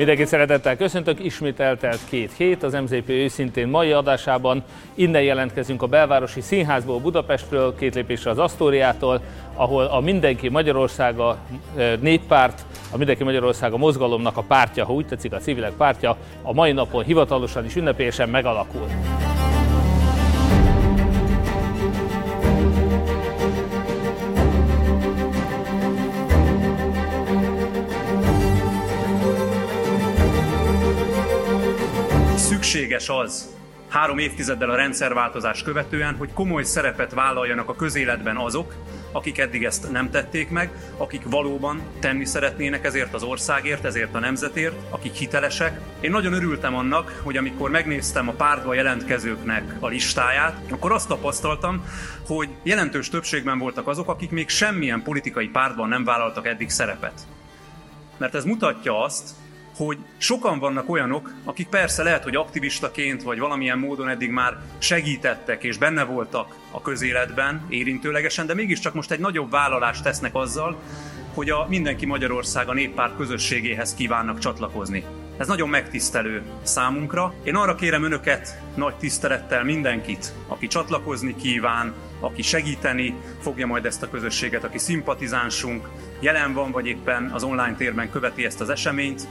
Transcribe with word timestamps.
Mindenkit 0.00 0.26
szeretettel 0.26 0.76
köszöntök, 0.76 1.24
ismét 1.24 1.60
eltelt 1.60 1.98
két 2.08 2.32
hét, 2.36 2.62
az 2.62 2.72
MZP 2.72 3.08
őszintén 3.08 3.68
mai 3.68 3.92
adásában. 3.92 4.62
Innen 4.94 5.22
jelentkezünk 5.22 5.82
a 5.82 5.86
belvárosi 5.86 6.40
színházból 6.40 6.98
Budapestről, 6.98 7.74
két 7.74 7.94
lépésre 7.94 8.30
az 8.30 8.38
Asztóriától, 8.38 9.20
ahol 9.54 9.84
a 9.84 10.00
Mindenki 10.00 10.48
Magyarországa 10.48 11.36
eh, 11.76 11.92
néppárt, 12.00 12.64
a 12.92 12.96
Mindenki 12.96 13.24
Magyarországa 13.24 13.76
mozgalomnak 13.76 14.36
a 14.36 14.42
pártja, 14.42 14.84
ha 14.84 14.92
úgy 14.92 15.06
tetszik 15.06 15.32
a 15.32 15.38
civilek 15.38 15.72
pártja, 15.72 16.16
a 16.42 16.52
mai 16.52 16.72
napon 16.72 17.04
hivatalosan 17.04 17.64
is 17.64 17.76
ünnepélyesen 17.76 18.28
megalakul. 18.28 18.86
Szükséges 32.70 33.08
az, 33.08 33.56
három 33.88 34.18
évtizeddel 34.18 34.70
a 34.70 34.76
rendszerváltozás 34.76 35.62
követően, 35.62 36.16
hogy 36.16 36.32
komoly 36.32 36.62
szerepet 36.62 37.12
vállaljanak 37.12 37.68
a 37.68 37.74
közéletben 37.74 38.36
azok, 38.36 38.74
akik 39.12 39.38
eddig 39.38 39.64
ezt 39.64 39.90
nem 39.90 40.10
tették 40.10 40.50
meg, 40.50 40.70
akik 40.96 41.22
valóban 41.24 41.82
tenni 41.98 42.24
szeretnének 42.24 42.84
ezért 42.84 43.14
az 43.14 43.22
országért, 43.22 43.84
ezért 43.84 44.14
a 44.14 44.18
nemzetért, 44.18 44.74
akik 44.90 45.14
hitelesek. 45.14 45.80
Én 46.00 46.10
nagyon 46.10 46.32
örültem 46.32 46.74
annak, 46.74 47.20
hogy 47.22 47.36
amikor 47.36 47.70
megnéztem 47.70 48.28
a 48.28 48.32
pártba 48.32 48.74
jelentkezőknek 48.74 49.76
a 49.80 49.86
listáját, 49.86 50.56
akkor 50.70 50.92
azt 50.92 51.08
tapasztaltam, 51.08 51.84
hogy 52.26 52.48
jelentős 52.62 53.08
többségben 53.08 53.58
voltak 53.58 53.88
azok, 53.88 54.08
akik 54.08 54.30
még 54.30 54.48
semmilyen 54.48 55.02
politikai 55.02 55.48
pártban 55.48 55.88
nem 55.88 56.04
vállaltak 56.04 56.46
eddig 56.46 56.70
szerepet. 56.70 57.20
Mert 58.16 58.34
ez 58.34 58.44
mutatja 58.44 59.02
azt, 59.02 59.30
hogy 59.84 59.98
sokan 60.18 60.58
vannak 60.58 60.88
olyanok, 60.88 61.34
akik 61.44 61.68
persze 61.68 62.02
lehet, 62.02 62.22
hogy 62.22 62.36
aktivistaként 62.36 63.22
vagy 63.22 63.38
valamilyen 63.38 63.78
módon 63.78 64.08
eddig 64.08 64.30
már 64.30 64.56
segítettek 64.78 65.64
és 65.64 65.78
benne 65.78 66.04
voltak 66.04 66.56
a 66.70 66.82
közéletben 66.82 67.66
érintőlegesen, 67.68 68.46
de 68.46 68.54
mégiscsak 68.54 68.94
most 68.94 69.10
egy 69.10 69.18
nagyobb 69.18 69.50
vállalást 69.50 70.02
tesznek 70.02 70.34
azzal, 70.34 70.80
hogy 71.34 71.50
a 71.50 71.66
Mindenki 71.68 72.06
Magyarország 72.06 72.68
a 72.68 72.72
néppárt 72.72 73.16
közösségéhez 73.16 73.94
kívánnak 73.94 74.38
csatlakozni. 74.38 75.04
Ez 75.38 75.46
nagyon 75.46 75.68
megtisztelő 75.68 76.42
számunkra. 76.62 77.34
Én 77.44 77.54
arra 77.54 77.74
kérem 77.74 78.04
önöket 78.04 78.60
nagy 78.74 78.94
tisztelettel 78.94 79.64
mindenkit, 79.64 80.32
aki 80.46 80.66
csatlakozni 80.66 81.36
kíván, 81.36 81.94
aki 82.20 82.42
segíteni 82.42 83.14
fogja 83.40 83.66
majd 83.66 83.86
ezt 83.86 84.02
a 84.02 84.10
közösséget, 84.10 84.64
aki 84.64 84.78
szimpatizánsunk, 84.78 85.88
jelen 86.20 86.52
van, 86.52 86.70
vagy 86.70 86.86
éppen 86.86 87.30
az 87.34 87.42
online 87.42 87.74
térben 87.76 88.10
követi 88.10 88.44
ezt 88.44 88.60
az 88.60 88.68
eseményt, 88.68 89.26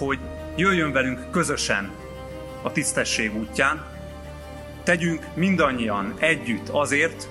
hogy 0.00 0.18
jöjjön 0.56 0.92
velünk 0.92 1.30
közösen 1.30 1.90
a 2.62 2.72
tisztesség 2.72 3.36
útján, 3.36 3.84
tegyünk 4.82 5.26
mindannyian 5.34 6.14
együtt 6.18 6.68
azért, 6.68 7.28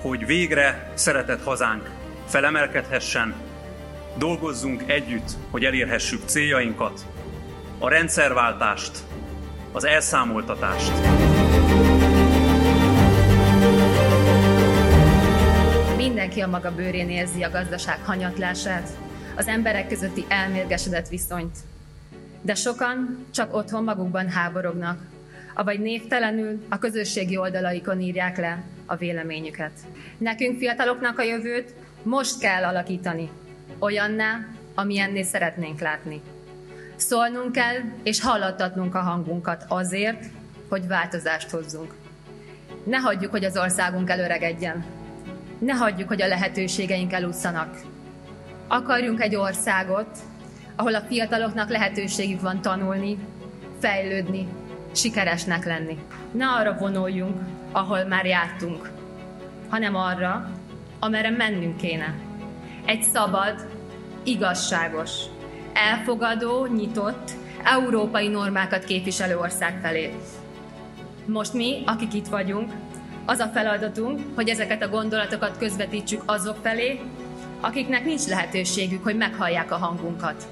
hogy 0.00 0.26
végre 0.26 0.92
szeretett 0.94 1.42
hazánk 1.42 1.90
felemelkedhessen, 2.26 3.34
dolgozzunk 4.18 4.82
együtt, 4.86 5.30
hogy 5.50 5.64
elérhessük 5.64 6.22
céljainkat, 6.24 7.06
a 7.78 7.88
rendszerváltást, 7.88 8.98
az 9.72 9.84
elszámoltatást. 9.84 10.92
Mindenki 15.96 16.40
a 16.40 16.46
maga 16.46 16.74
bőrén 16.74 17.10
érzi 17.10 17.42
a 17.42 17.50
gazdaság 17.50 17.98
hanyatlását, 18.04 18.88
az 19.36 19.46
emberek 19.46 19.88
közötti 19.88 20.24
elmérgesedett 20.28 21.08
viszonyt, 21.08 21.58
de 22.46 22.54
sokan 22.54 23.26
csak 23.30 23.54
otthon 23.54 23.84
magukban 23.84 24.28
háborognak, 24.28 24.98
avagy 25.54 25.80
névtelenül 25.80 26.66
a 26.68 26.78
közösségi 26.78 27.36
oldalaikon 27.36 28.00
írják 28.00 28.36
le 28.36 28.62
a 28.86 28.96
véleményüket. 28.96 29.72
Nekünk 30.18 30.58
fiataloknak 30.58 31.18
a 31.18 31.22
jövőt 31.22 31.74
most 32.02 32.38
kell 32.38 32.64
alakítani, 32.64 33.30
olyanná, 33.78 34.46
amilyenné 34.74 35.22
szeretnénk 35.22 35.80
látni. 35.80 36.20
Szólnunk 36.96 37.52
kell 37.52 37.76
és 38.02 38.20
hallattatnunk 38.20 38.94
a 38.94 39.00
hangunkat 39.00 39.64
azért, 39.68 40.24
hogy 40.68 40.86
változást 40.86 41.50
hozzunk. 41.50 41.94
Ne 42.84 42.96
hagyjuk, 42.96 43.30
hogy 43.30 43.44
az 43.44 43.56
országunk 43.56 44.10
előregedjen. 44.10 44.84
Ne 45.58 45.72
hagyjuk, 45.72 46.08
hogy 46.08 46.22
a 46.22 46.28
lehetőségeink 46.28 47.12
elusszanak. 47.12 47.80
Akarjunk 48.68 49.20
egy 49.20 49.36
országot, 49.36 50.18
ahol 50.76 50.94
a 50.94 51.00
fiataloknak 51.00 51.68
lehetőségük 51.68 52.40
van 52.40 52.60
tanulni, 52.60 53.18
fejlődni, 53.80 54.46
sikeresnek 54.92 55.64
lenni. 55.64 55.98
Ne 56.32 56.46
arra 56.46 56.76
vonuljunk, 56.78 57.40
ahol 57.72 58.04
már 58.04 58.26
jártunk, 58.26 58.90
hanem 59.68 59.94
arra, 59.94 60.50
amerre 60.98 61.30
mennünk 61.30 61.76
kéne. 61.76 62.14
Egy 62.84 63.02
szabad, 63.02 63.66
igazságos, 64.24 65.10
elfogadó, 65.72 66.66
nyitott, 66.66 67.30
európai 67.64 68.28
normákat 68.28 68.84
képviselő 68.84 69.38
ország 69.38 69.78
felé. 69.82 70.14
Most 71.26 71.52
mi, 71.52 71.82
akik 71.86 72.14
itt 72.14 72.26
vagyunk, 72.26 72.72
az 73.24 73.38
a 73.38 73.46
feladatunk, 73.46 74.20
hogy 74.34 74.48
ezeket 74.48 74.82
a 74.82 74.88
gondolatokat 74.88 75.58
közvetítsük 75.58 76.22
azok 76.26 76.56
felé, 76.62 77.00
akiknek 77.60 78.04
nincs 78.04 78.26
lehetőségük, 78.26 79.02
hogy 79.02 79.16
meghallják 79.16 79.72
a 79.72 79.76
hangunkat. 79.76 80.46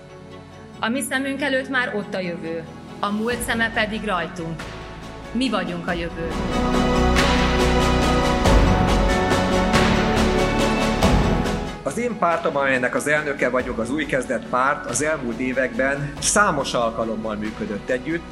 A 0.84 0.88
mi 0.88 1.00
szemünk 1.00 1.42
előtt 1.42 1.68
már 1.68 1.94
ott 1.94 2.14
a 2.14 2.18
jövő, 2.18 2.64
a 3.00 3.10
múlt 3.10 3.42
szeme 3.42 3.70
pedig 3.70 4.04
rajtunk. 4.04 4.62
Mi 5.32 5.50
vagyunk 5.50 5.88
a 5.88 5.92
jövő. 5.92 6.28
Az 11.82 11.98
én 11.98 12.18
pártom, 12.18 12.56
amelynek 12.56 12.94
az 12.94 13.06
elnöke 13.06 13.48
vagyok, 13.48 13.78
az 13.78 13.90
új 13.90 14.06
kezdett 14.06 14.46
párt, 14.46 14.90
az 14.90 15.02
elmúlt 15.02 15.38
években 15.38 16.12
számos 16.20 16.74
alkalommal 16.74 17.34
működött 17.34 17.88
együtt, 17.88 18.24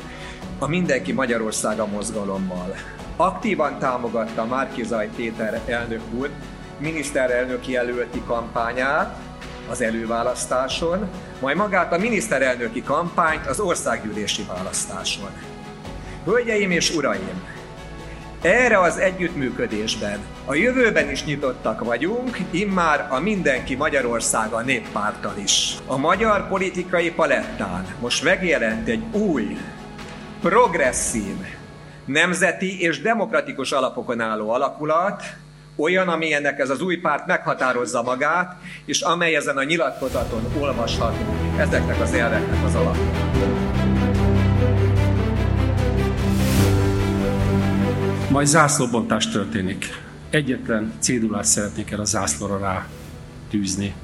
a 0.59 0.67
Mindenki 0.67 1.13
Magyarországa 1.13 1.87
mozgalommal. 1.87 2.75
Aktívan 3.17 3.79
támogatta 3.79 4.45
Márkizaj 4.45 5.09
Péter 5.17 5.61
elnök 5.67 6.03
úr 6.15 6.31
miniszterelnöki 6.79 7.73
jelölti 7.73 8.23
kampányát, 8.27 9.17
az 9.71 9.81
előválasztáson, 9.81 11.09
majd 11.41 11.57
magát 11.57 11.93
a 11.93 11.99
miniszterelnöki 11.99 12.83
kampányt 12.83 13.47
az 13.47 13.61
országgyűlési 13.61 14.45
választáson. 14.55 15.31
Hölgyeim 16.25 16.71
és 16.71 16.95
uraim, 16.95 17.43
erre 18.43 18.81
az 18.81 18.99
együttműködésben 18.99 20.19
a 20.47 20.55
jövőben 20.55 21.11
is 21.11 21.25
nyitottak 21.25 21.85
vagyunk, 21.85 22.39
immár 22.51 23.07
a 23.11 23.21
Mindenki 23.21 23.75
Magyarországa 23.75 24.61
néppártal 24.61 25.35
is. 25.43 25.77
A 25.87 25.97
magyar 25.97 26.49
politikai 26.49 27.11
palettán 27.11 27.87
most 28.01 28.25
megjelent 28.25 28.89
egy 28.89 29.05
új, 29.13 29.57
progresszív, 30.41 31.37
nemzeti 32.05 32.81
és 32.81 33.01
demokratikus 33.01 33.73
alapokon 33.73 34.21
álló 34.21 34.51
alakulat, 34.51 35.23
olyan, 35.77 36.09
amilyennek 36.09 36.59
ez 36.59 36.71
az 36.71 36.81
új 36.81 36.97
párt 36.97 37.27
meghatározza 37.27 38.03
magát, 38.03 38.57
és 38.85 39.01
amely 39.01 39.35
ezen 39.35 39.57
a 39.57 39.63
nyilatkozaton 39.63 40.45
olvasható 40.59 41.35
ezeknek 41.57 42.01
az 42.01 42.13
elveknek 42.13 42.65
az 42.65 42.75
alapja. 42.75 43.31
Majd 48.31 48.47
zászlóbontás 48.47 49.29
történik. 49.29 49.87
Egyetlen 50.31 50.93
cédulát 50.99 51.45
szeretnék 51.45 51.91
el 51.91 52.01
a 52.01 52.05
zászlóra 52.05 52.59
rá 52.59 52.87
tűzni. 53.51 53.95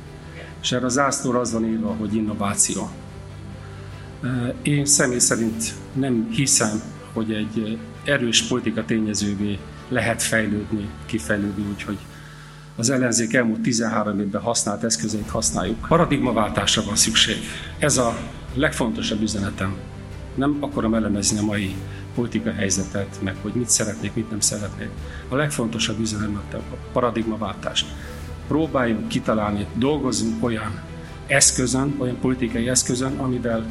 És 0.62 0.72
erre 0.72 0.84
a 0.84 0.88
zászlóra 0.88 1.40
az 1.40 1.52
van 1.52 1.64
írva, 1.64 1.94
hogy 1.94 2.14
innováció. 2.14 2.90
Én 4.62 4.84
személy 4.84 5.18
szerint 5.18 5.74
nem 5.92 6.28
hiszem, 6.30 6.82
hogy 7.12 7.32
egy 7.32 7.78
erős 8.04 8.42
politika 8.42 8.84
tényezővé 8.84 9.58
lehet 9.88 10.22
fejlődni, 10.22 10.88
kifejlődni, 11.06 11.64
úgyhogy 11.70 11.98
az 12.76 12.90
ellenzék 12.90 13.34
elmúlt 13.34 13.60
13 13.60 14.20
évben 14.20 14.42
használt 14.42 14.84
eszközeit 14.84 15.28
használjuk. 15.28 15.86
Paradigmaváltásra 15.88 16.82
van 16.82 16.96
szükség. 16.96 17.36
Ez 17.78 17.96
a 17.96 18.18
legfontosabb 18.54 19.22
üzenetem. 19.22 19.76
Nem 20.34 20.56
akarom 20.60 20.94
elemezni 20.94 21.38
a 21.38 21.42
mai 21.42 21.74
politika 22.14 22.52
helyzetet, 22.52 23.18
meg 23.22 23.36
hogy 23.42 23.52
mit 23.52 23.68
szeretnék, 23.68 24.14
mit 24.14 24.30
nem 24.30 24.40
szeretnék. 24.40 24.88
A 25.28 25.36
legfontosabb 25.36 26.00
üzenetem 26.00 26.60
a 26.70 26.74
paradigmaváltást. 26.92 27.86
Próbáljunk 28.48 29.08
kitalálni, 29.08 29.66
dolgozzunk 29.74 30.44
olyan 30.44 30.80
eszközön, 31.26 31.94
olyan 31.98 32.18
politikai 32.20 32.68
eszközön, 32.68 33.18
amivel 33.18 33.66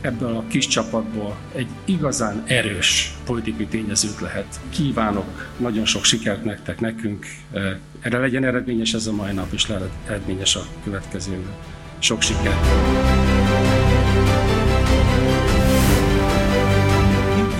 ebből 0.00 0.36
a 0.36 0.44
kis 0.48 0.66
csapatból 0.66 1.36
egy 1.54 1.68
igazán 1.84 2.42
erős 2.46 3.14
politikai 3.24 3.66
tényezőt 3.66 4.20
lehet. 4.20 4.60
Kívánok 4.70 5.52
nagyon 5.56 5.84
sok 5.84 6.04
sikert 6.04 6.44
nektek, 6.44 6.80
nekünk. 6.80 7.26
E, 7.52 7.78
erre 8.00 8.18
legyen 8.18 8.44
eredményes 8.44 8.94
ez 8.94 9.06
a 9.06 9.12
mai 9.12 9.32
nap, 9.32 9.52
és 9.52 9.68
lehet 9.68 9.90
eredményes 10.06 10.56
a 10.56 10.66
következő. 10.84 11.38
Sok 11.98 12.22
sikert! 12.22 12.66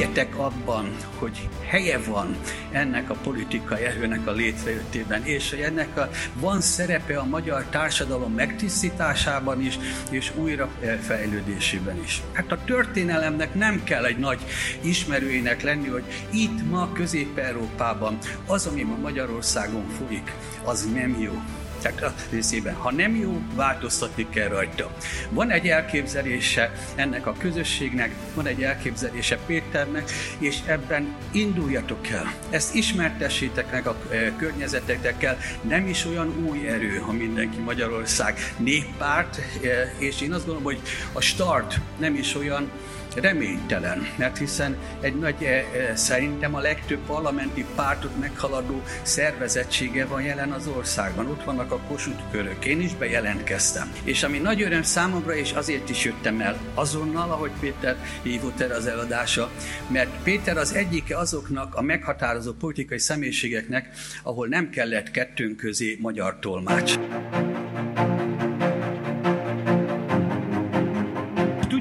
Higgyetek 0.05 0.39
abban, 0.39 0.97
hogy 1.19 1.49
helye 1.67 1.99
van 1.99 2.37
ennek 2.71 3.11
a 3.11 3.15
politikai 3.15 3.83
erőnek 3.83 4.27
a 4.27 4.33
létrejöttében, 4.33 5.25
és 5.25 5.51
hogy 5.51 5.61
ennek 5.61 5.97
a, 5.97 6.11
van 6.35 6.61
szerepe 6.61 7.19
a 7.19 7.25
magyar 7.25 7.65
társadalom 7.65 8.33
megtisztításában 8.33 9.61
is, 9.61 9.79
és 10.11 10.33
újra 10.37 10.69
eh, 10.81 10.99
fejlődésében 11.03 12.03
is. 12.03 12.23
Hát 12.33 12.53
a 12.53 12.65
történelemnek 12.65 13.55
nem 13.55 13.85
kell 13.85 14.05
egy 14.05 14.19
nagy 14.19 14.41
ismerőjének 14.81 15.63
lenni, 15.63 15.89
hogy 15.89 16.05
itt 16.31 16.71
ma 16.71 16.93
Közép-Európában 16.93 18.19
az, 18.47 18.67
ami 18.67 18.83
ma 18.83 18.97
Magyarországon 18.97 19.89
folyik, 19.89 20.33
az 20.65 20.89
nem 20.95 21.21
jó 21.21 21.43
a 21.85 22.15
részében. 22.31 22.75
Ha 22.75 22.93
nem 22.93 23.17
jó, 23.17 23.43
változtatni 23.55 24.27
kell 24.29 24.49
rajta. 24.49 24.97
Van 25.31 25.51
egy 25.51 25.69
elképzelése 25.69 26.73
ennek 26.95 27.27
a 27.27 27.35
közösségnek, 27.39 28.15
van 28.35 28.47
egy 28.47 28.63
elképzelése 28.63 29.39
Péternek, 29.47 30.11
és 30.39 30.59
ebben 30.67 31.17
induljatok 31.33 32.09
el. 32.09 32.35
Ezt 32.51 32.75
ismertessétek 32.75 33.71
meg 33.71 33.87
a 33.87 33.97
e, 34.11 34.37
környezetekkel. 34.37 35.39
Nem 35.63 35.87
is 35.87 36.07
olyan 36.07 36.47
új 36.49 36.69
erő, 36.69 36.97
ha 36.97 37.13
mindenki 37.13 37.59
Magyarország 37.59 38.39
néppárt, 38.57 39.41
e, 39.63 39.95
és 39.99 40.21
én 40.21 40.33
azt 40.33 40.47
gondolom, 40.47 40.63
hogy 40.63 40.81
a 41.13 41.21
start 41.21 41.81
nem 41.99 42.15
is 42.15 42.37
olyan 42.37 42.71
reménytelen, 43.15 44.07
mert 44.17 44.39
hiszen 44.39 44.77
egy 45.01 45.19
nagy, 45.19 45.43
eh, 45.43 45.51
eh, 45.51 45.97
szerintem 45.97 46.55
a 46.55 46.61
legtöbb 46.61 46.99
parlamenti 47.07 47.65
pártot 47.75 48.21
meghaladó 48.21 48.83
szervezettsége 49.03 50.07
van 50.07 50.23
jelen 50.23 50.53
az 50.53 50.67
országban. 50.67 51.27
Ott 51.27 51.45
vannak 51.45 51.73
a 51.73 51.79
Kossuth 51.79 52.23
körök. 52.31 52.65
Én 52.65 52.81
is 52.81 52.95
bejelentkeztem. 52.95 53.93
És 54.05 54.23
ami 54.23 54.39
nagy 54.39 54.63
öröm 54.63 54.83
számomra, 54.83 55.35
és 55.35 55.53
azért 55.53 55.91
is 55.91 56.05
jöttem 56.05 56.41
el 56.41 56.59
azonnal, 56.75 57.31
ahogy 57.31 57.53
Péter 57.61 57.97
hívott 58.23 58.61
erre 58.61 58.75
az 58.75 58.87
eladása, 58.87 59.51
mert 59.89 60.11
Péter 60.23 60.57
az 60.57 60.75
egyike 60.75 61.19
azoknak 61.19 61.75
a 61.75 61.83
meghatározó 61.83 62.53
politikai 62.53 62.99
személyiségeknek, 62.99 63.89
ahol 64.23 64.47
nem 64.47 64.71
kellett 64.71 65.11
kettőnk 65.11 65.57
közé 65.57 65.99
magyar 66.01 66.39
tolmács. 66.39 66.99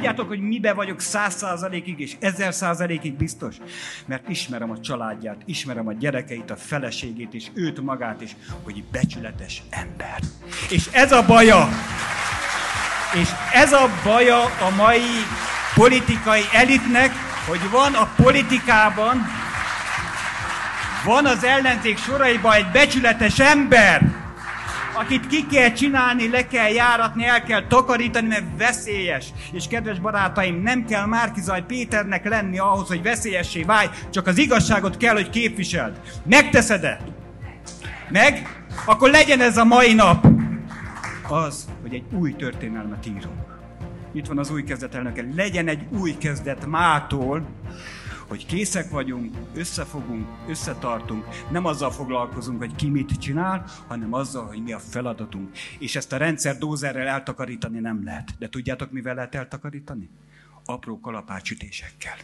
Tudjátok, 0.03 0.27
hogy 0.27 0.41
mibe 0.41 0.73
vagyok 0.73 0.99
száz 0.99 1.35
százalékig 1.35 1.99
és 1.99 2.15
ezer 2.19 2.53
százalékig 2.53 3.13
biztos? 3.13 3.55
Mert 4.05 4.29
ismerem 4.29 4.71
a 4.71 4.79
családját, 4.79 5.41
ismerem 5.45 5.87
a 5.87 5.93
gyerekeit, 5.93 6.51
a 6.51 6.55
feleségét 6.55 7.33
és 7.33 7.47
őt 7.53 7.81
magát 7.81 8.21
is, 8.21 8.35
hogy 8.63 8.83
becsületes 8.91 9.63
ember. 9.69 10.19
És 10.69 10.89
ez 10.91 11.11
a 11.11 11.25
baja, 11.25 11.67
és 13.21 13.29
ez 13.53 13.73
a 13.73 13.89
baja 14.03 14.43
a 14.43 14.69
mai 14.77 15.01
politikai 15.75 16.43
elitnek, 16.51 17.11
hogy 17.47 17.69
van 17.71 17.93
a 17.93 18.09
politikában, 18.15 19.25
van 21.05 21.25
az 21.25 21.43
ellenzék 21.43 21.97
soraiban 21.97 22.53
egy 22.53 22.71
becsületes 22.71 23.39
ember, 23.39 24.22
akit 24.93 25.27
ki 25.27 25.45
kell 25.45 25.71
csinálni, 25.71 26.29
le 26.29 26.47
kell 26.47 26.69
járatni, 26.69 27.25
el 27.25 27.43
kell 27.43 27.67
takarítani, 27.67 28.27
mert 28.27 28.45
veszélyes. 28.57 29.25
És 29.51 29.67
kedves 29.67 29.99
barátaim, 29.99 30.61
nem 30.61 30.85
kell 30.85 31.05
Márkizaj 31.05 31.63
Péternek 31.65 32.29
lenni 32.29 32.57
ahhoz, 32.57 32.87
hogy 32.87 33.01
veszélyessé 33.01 33.63
válj, 33.63 33.87
csak 34.09 34.27
az 34.27 34.37
igazságot 34.37 34.97
kell, 34.97 35.13
hogy 35.13 35.29
képviseld. 35.29 35.99
Megteszed-e? 36.25 36.99
Meg? 38.09 38.63
Akkor 38.85 39.09
legyen 39.09 39.41
ez 39.41 39.57
a 39.57 39.65
mai 39.65 39.93
nap 39.93 40.25
az, 41.27 41.67
hogy 41.81 41.93
egy 41.93 42.03
új 42.11 42.35
történelmet 42.35 43.05
írunk. 43.05 43.41
Itt 44.13 44.27
van 44.27 44.37
az 44.37 44.51
új 44.51 44.63
kezdet 44.63 44.95
elnöke. 44.95 45.25
Legyen 45.35 45.67
egy 45.67 45.85
új 45.99 46.17
kezdet 46.17 46.65
mától, 46.65 47.45
hogy 48.27 48.45
készek 48.45 48.89
vagyunk, 48.89 49.35
összefogunk, 49.55 50.27
összetartunk, 50.47 51.25
nem 51.51 51.65
azzal 51.65 51.91
foglalkozunk, 51.91 52.59
hogy 52.59 52.75
ki 52.75 52.89
mit 52.89 53.19
csinál, 53.19 53.65
hanem 53.87 54.13
azzal, 54.13 54.45
hogy 54.45 54.63
mi 54.63 54.73
a 54.73 54.79
feladatunk. 54.79 55.49
És 55.79 55.95
ezt 55.95 56.13
a 56.13 56.17
rendszer 56.17 56.57
dózerrel 56.57 57.07
eltakarítani 57.07 57.79
nem 57.79 58.03
lehet. 58.03 58.35
De 58.39 58.49
tudjátok, 58.49 58.91
mivel 58.91 59.15
lehet 59.15 59.35
eltakarítani? 59.35 60.09
Apró 60.65 60.99
kalapácsütésekkel. 60.99 62.15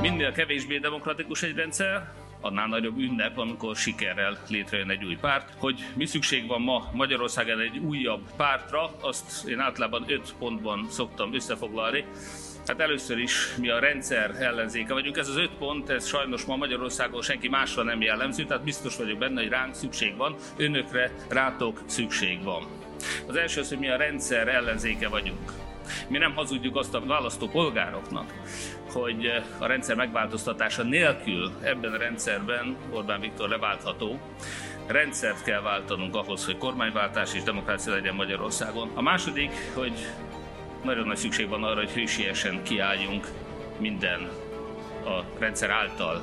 Minél 0.00 0.32
kevésbé 0.32 0.78
demokratikus 0.78 1.42
egy 1.42 1.54
rendszer, 1.54 2.12
annál 2.40 2.66
nagyobb 2.66 2.98
ünnep, 2.98 3.38
amikor 3.38 3.76
sikerrel 3.76 4.38
létrejön 4.48 4.90
egy 4.90 5.04
új 5.04 5.16
párt. 5.20 5.52
Hogy 5.58 5.84
mi 5.94 6.06
szükség 6.06 6.46
van 6.46 6.60
ma 6.60 6.90
Magyarországon 6.92 7.60
egy 7.60 7.78
újabb 7.78 8.22
pártra, 8.36 8.90
azt 9.00 9.48
én 9.48 9.58
általában 9.58 10.04
öt 10.06 10.34
pontban 10.38 10.86
szoktam 10.90 11.34
összefoglalni. 11.34 12.04
Hát 12.66 12.80
először 12.80 13.18
is 13.18 13.54
mi 13.58 13.68
a 13.68 13.78
rendszer 13.78 14.30
ellenzéke 14.38 14.92
vagyunk. 14.92 15.16
Ez 15.16 15.28
az 15.28 15.36
öt 15.36 15.50
pont, 15.58 15.88
ez 15.88 16.06
sajnos 16.06 16.44
ma 16.44 16.56
Magyarországon 16.56 17.22
senki 17.22 17.48
másra 17.48 17.82
nem 17.82 18.00
jellemző, 18.00 18.44
tehát 18.44 18.64
biztos 18.64 18.96
vagyok 18.96 19.18
benne, 19.18 19.40
hogy 19.40 19.50
ránk 19.50 19.74
szükség 19.74 20.16
van, 20.16 20.34
önökre, 20.56 21.12
rátok 21.28 21.82
szükség 21.86 22.42
van. 22.42 22.66
Az 23.26 23.36
első 23.36 23.60
az, 23.60 23.68
hogy 23.68 23.78
mi 23.78 23.88
a 23.88 23.96
rendszer 23.96 24.48
ellenzéke 24.48 25.08
vagyunk. 25.08 25.69
Mi 26.08 26.18
nem 26.18 26.34
hazudjuk 26.34 26.76
azt 26.76 26.94
a 26.94 27.06
választó 27.06 27.48
polgároknak, 27.48 28.32
hogy 28.92 29.42
a 29.58 29.66
rendszer 29.66 29.96
megváltoztatása 29.96 30.82
nélkül 30.82 31.50
ebben 31.62 31.92
a 31.92 31.96
rendszerben 31.96 32.76
Orbán 32.92 33.20
Viktor 33.20 33.48
leváltható. 33.48 34.20
Rendszert 34.86 35.42
kell 35.42 35.60
váltanunk 35.60 36.14
ahhoz, 36.14 36.44
hogy 36.44 36.58
kormányváltás 36.58 37.34
és 37.34 37.42
demokrácia 37.42 37.92
legyen 37.92 38.14
Magyarországon. 38.14 38.90
A 38.94 39.02
második, 39.02 39.50
hogy 39.74 39.92
nagyon 40.84 41.06
nagy 41.06 41.16
szükség 41.16 41.48
van 41.48 41.64
arra, 41.64 41.78
hogy 41.78 41.90
hősiesen 41.90 42.62
kiálljunk 42.62 43.28
minden 43.78 44.28
a 45.04 45.38
rendszer 45.38 45.70
által 45.70 46.22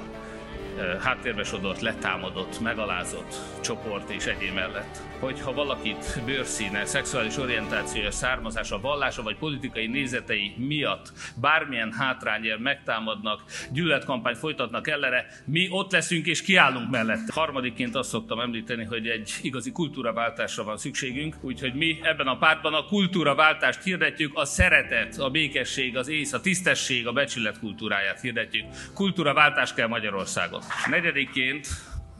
háttérbe 1.01 1.43
sodort, 1.43 1.81
letámadott, 1.81 2.59
megalázott 2.59 3.35
csoport 3.61 4.09
és 4.09 4.25
egyé 4.25 4.49
mellett. 4.49 4.97
Hogyha 5.19 5.53
valakit 5.53 6.21
bőrszíne, 6.25 6.85
szexuális 6.85 7.37
orientációja, 7.37 8.11
származása, 8.11 8.79
vallása 8.79 9.23
vagy 9.23 9.37
politikai 9.37 9.87
nézetei 9.87 10.53
miatt 10.57 11.11
bármilyen 11.35 11.91
hátrányért 11.91 12.59
megtámadnak, 12.59 13.43
gyűlöletkampányt 13.71 14.37
folytatnak 14.37 14.87
ellene, 14.87 15.25
mi 15.45 15.67
ott 15.71 15.91
leszünk 15.91 16.25
és 16.25 16.41
kiállunk 16.41 16.89
mellett. 16.89 17.29
Harmadikként 17.29 17.95
azt 17.95 18.09
szoktam 18.09 18.39
említeni, 18.39 18.83
hogy 18.83 19.07
egy 19.07 19.33
igazi 19.41 19.71
kultúraváltásra 19.71 20.63
van 20.63 20.77
szükségünk, 20.77 21.35
úgyhogy 21.41 21.73
mi 21.73 21.99
ebben 22.01 22.27
a 22.27 22.37
pártban 22.37 22.73
a 22.73 22.85
kultúraváltást 22.85 23.83
hirdetjük, 23.83 24.31
a 24.37 24.45
szeretet, 24.45 25.17
a 25.17 25.29
békesség, 25.29 25.97
az 25.97 26.07
ész, 26.07 26.33
a 26.33 26.41
tisztesség, 26.41 27.07
a 27.07 27.11
becsület 27.11 27.59
kultúráját 27.59 28.21
hirdetjük. 28.21 28.65
Kultúraváltás 28.93 29.73
kell 29.73 29.87
Magyarországon. 29.87 30.61
Negyedikként 30.89 31.67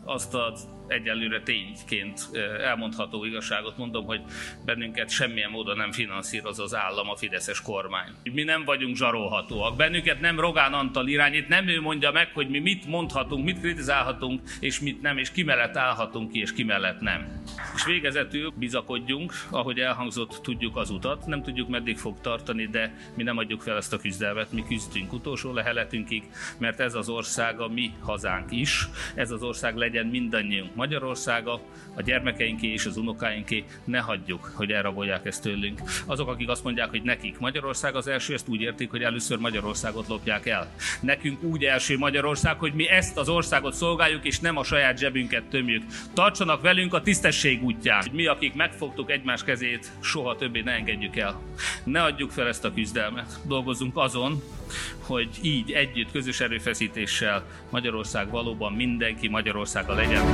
azt 0.06 0.34
az 0.34 0.77
egyelőre 0.88 1.42
tényként 1.42 2.30
elmondható 2.64 3.26
igazságot 3.26 3.78
mondom, 3.78 4.06
hogy 4.06 4.22
bennünket 4.66 5.10
semmilyen 5.10 5.50
módon 5.50 5.78
nem 5.78 5.92
finanszíroz 5.92 6.60
az 6.60 6.76
állam, 6.76 7.10
a 7.10 7.16
Fideszes 7.16 7.62
kormány. 7.62 8.12
Mi 8.24 8.44
nem 8.44 8.64
vagyunk 8.66 8.96
zsarolhatóak, 8.96 9.76
bennünket 9.76 10.20
nem 10.20 10.40
Rogán 10.40 10.74
Antal 10.74 11.08
irányít, 11.08 11.48
nem 11.48 11.68
ő 11.68 11.82
mondja 11.82 12.12
meg, 12.12 12.32
hogy 12.34 12.50
mi 12.50 12.60
mit 12.60 12.86
mondhatunk, 12.86 13.46
mit 13.46 13.60
kritizálhatunk, 13.60 14.42
és 14.60 14.80
mit 14.80 15.02
nem, 15.02 15.18
és 15.18 15.32
ki 15.32 15.44
mellett 15.44 15.78
állhatunk 15.78 16.32
ki, 16.32 16.40
és 16.40 16.54
ki 16.54 16.64
mellett 16.64 17.00
nem. 17.00 17.42
És 17.76 17.86
végezetül 17.86 18.54
bizakodjunk, 18.56 19.34
ahogy 19.50 19.80
elhangzott, 19.80 20.40
tudjuk 20.44 20.78
az 20.78 20.90
utat, 20.90 21.26
nem 21.26 21.44
tudjuk 21.44 21.70
meddig 21.70 21.98
fog 21.98 22.22
tartani, 22.22 22.68
de 22.68 22.98
mi 23.16 23.24
nem 23.24 23.38
adjuk 23.38 23.62
fel 23.62 23.76
ezt 23.76 23.94
a 23.94 23.98
küzdelmet, 23.98 24.52
mi 24.52 24.64
küzdünk 24.68 25.14
utolsó 25.14 25.54
leheletünkig, 25.54 26.24
mert 26.60 26.80
ez 26.80 26.94
az 26.96 27.10
ország 27.10 27.60
a 27.60 27.68
mi 27.68 27.92
hazánk 28.00 28.52
is, 28.52 28.88
ez 29.16 29.32
az 29.32 29.44
ország 29.44 29.76
legyen 29.76 30.06
mindannyiunk 30.06 30.76
Magyarországa, 30.78 31.62
a 31.96 32.02
gyermekeinké 32.02 32.68
és 32.68 32.86
az 32.86 32.98
unokáinké, 32.98 33.64
ne 33.84 34.00
hagyjuk, 34.00 34.52
hogy 34.56 34.72
elrabolják 34.72 35.26
ezt 35.26 35.42
tőlünk. 35.42 35.82
Azok, 36.06 36.28
akik 36.28 36.50
azt 36.50 36.64
mondják, 36.64 36.90
hogy 36.90 37.02
nekik 37.02 37.40
Magyarország 37.40 37.96
az 37.96 38.08
első, 38.08 38.34
ezt 38.34 38.48
úgy 38.48 38.62
értik, 38.62 38.90
hogy 38.90 39.02
először 39.02 39.38
Magyarországot 39.38 40.08
lopják 40.08 40.46
el. 40.46 40.72
Nekünk 41.02 41.44
úgy 41.44 41.64
első 41.64 41.98
Magyarország, 41.98 42.60
hogy 42.60 42.74
mi 42.74 42.90
ezt 42.90 43.18
az 43.18 43.30
országot 43.30 43.74
szolgáljuk, 43.74 44.26
és 44.26 44.40
nem 44.40 44.58
a 44.58 44.64
saját 44.64 44.98
zsebünket 44.98 45.44
tömjük. 45.44 45.84
Tartsanak 46.14 46.62
velünk 46.62 46.94
a 46.94 47.02
tisztesség 47.02 47.64
útján. 47.64 48.06
Mi, 48.12 48.26
akik 48.26 48.54
megfogtuk 48.54 49.12
egymás 49.12 49.44
kezét, 49.44 49.92
soha 50.02 50.36
többé 50.36 50.62
ne 50.62 50.72
engedjük 50.72 51.16
el. 51.16 51.42
Ne 51.84 52.04
adjuk 52.04 52.32
fel 52.32 52.48
ezt 52.48 52.66
a 52.66 52.74
küzdelmet. 52.74 53.40
Dolgozzunk 53.48 53.98
azon, 53.98 54.42
hogy 55.00 55.30
így 55.42 55.72
együtt, 55.72 56.12
közös 56.12 56.40
erőfeszítéssel 56.40 57.46
Magyarország 57.70 58.30
valóban 58.30 58.74
mindenki 58.74 59.28
Magyarországa 59.28 59.94
legyen. 59.94 60.26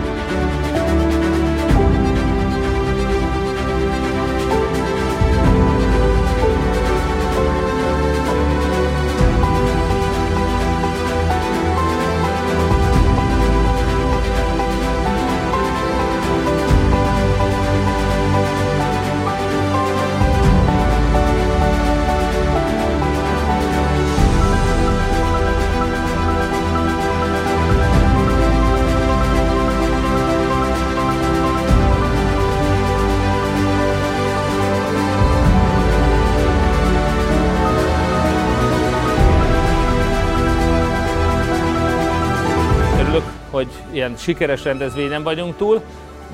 Ilyen 43.91 44.15
sikeres 44.17 44.63
rendezvényen 44.63 45.23
vagyunk 45.23 45.57
túl. 45.57 45.81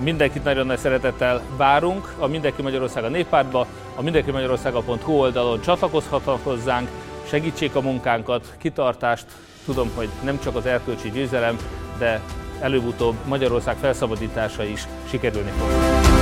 Mindenkit 0.02 0.44
nagyon 0.44 0.66
nagy 0.66 0.78
szeretettel 0.78 1.42
várunk 1.58 2.14
a 2.20 2.28
Mindenki 2.28 2.62
Magyarország 2.62 3.04
a 3.04 3.10
néppártba, 3.10 3.68
a 3.96 4.02
mindenki 4.02 4.32
Magyarországa.hu 4.32 5.14
oldalon 5.14 5.62
csatlakozhatnak 5.62 6.44
hozzánk, 6.44 6.90
segítsék 7.28 7.76
a 7.76 7.82
munkánkat, 7.82 8.54
kitartást. 8.58 9.26
Tudom, 9.66 9.92
hogy 9.96 10.10
nem 10.24 10.40
csak 10.40 10.56
az 10.56 10.66
erkölcsi 10.66 11.12
győzelem, 11.12 11.58
de 11.98 12.22
előbb-utóbb 12.60 13.16
Magyarország 13.26 13.76
felszabadítása 13.76 14.64
is 14.64 14.88
sikerülni 15.10 15.52
fog. 15.58 16.19